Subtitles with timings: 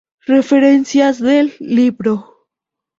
[0.25, 2.47] Referencias del libro